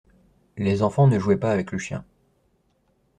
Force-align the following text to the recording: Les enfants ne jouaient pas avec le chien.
Les 0.57 0.81
enfants 0.81 1.05
ne 1.05 1.19
jouaient 1.19 1.37
pas 1.37 1.51
avec 1.53 1.71
le 1.71 1.77
chien. 1.77 2.03